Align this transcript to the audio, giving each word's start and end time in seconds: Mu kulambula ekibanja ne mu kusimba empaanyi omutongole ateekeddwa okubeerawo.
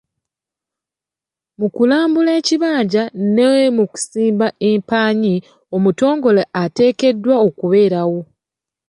Mu 1.59 1.67
kulambula 1.75 2.31
ekibanja 2.39 3.03
ne 3.35 3.47
mu 3.77 3.83
kusimba 3.91 4.47
empaanyi 4.69 5.35
omutongole 5.75 6.41
ateekeddwa 6.63 7.35
okubeerawo. 7.47 8.19